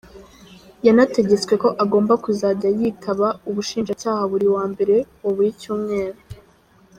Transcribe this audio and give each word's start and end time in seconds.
Yanategetswe 0.85 1.53
ko 1.61 1.69
agomba 1.83 2.13
kuzajya 2.23 2.69
yitaba 2.79 3.27
ubushinjacyaha 3.49 4.21
buri 4.31 4.47
wa 4.55 4.63
mbere 4.71 4.95
wa 5.23 5.31
buri 5.35 5.51
cyumweru. 5.61 6.19